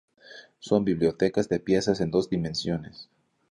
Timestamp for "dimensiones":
2.27-3.07